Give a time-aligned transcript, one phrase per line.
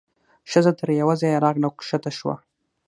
[0.51, 2.35] ښځه تر یوه ځایه راغله او کښته شوه.